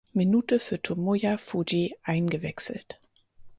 Minute 0.15 0.59
für 0.59 0.81
Tomoya 0.81 1.37
Fujii 1.37 1.93
eingewechselt. 2.01 2.99